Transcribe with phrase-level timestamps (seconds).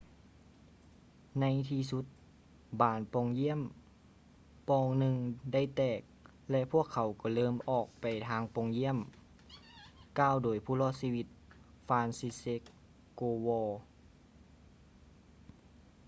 [1.39, 2.05] ໃນທີ່ສຸດ
[2.81, 3.61] ບານປ່ອງຢ່ຽມ
[4.67, 5.15] ປ່ອງໜຶ່ງ
[5.53, 6.01] ໄດ້ແຕກ
[6.51, 8.97] ແລະ ພວກເຂົາກໍເລີ່ມອອກໄປທາງປ່ອງຢ້ຽມ
[10.19, 11.27] ກ່າວໂດຍຜູ້ລອດຊີວິດ
[11.87, 12.61] franciszek
[13.19, 13.69] kowal